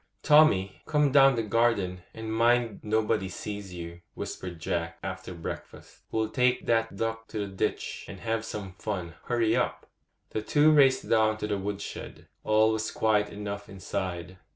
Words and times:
'Tommy, 0.23 0.81
come 0.87 1.11
down 1.11 1.35
the 1.35 1.43
garden, 1.43 2.01
and 2.11 2.33
mind 2.33 2.79
nobody 2.81 3.29
sees 3.29 3.71
you,' 3.71 4.01
whispered 4.15 4.59
Jack, 4.59 4.97
after 5.03 5.31
breakfast. 5.31 5.99
'We'll 6.11 6.29
take 6.29 6.65
that 6.65 6.95
duck 6.95 7.27
to 7.27 7.37
the 7.37 7.45
ditch, 7.45 8.05
and 8.07 8.19
have 8.21 8.43
some 8.43 8.73
fun. 8.79 9.13
Hurry 9.25 9.55
up!' 9.55 9.85
The 10.31 10.41
two 10.41 10.71
raced 10.71 11.07
down 11.07 11.37
to 11.37 11.45
the 11.45 11.59
wood 11.59 11.81
shed; 11.81 12.27
all 12.43 12.71
was 12.71 12.89
quiet 12.89 13.29
enough 13.29 13.69
inside. 13.69 14.37